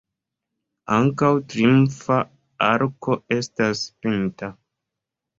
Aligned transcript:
Ankaŭ 0.93 1.27
triumfa 1.51 2.17
arko 2.69 3.17
estas 3.35 3.83
pinta. 4.07 4.49